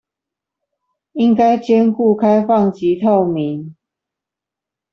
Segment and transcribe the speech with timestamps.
[1.11, 3.75] 應該兼顧開放及透明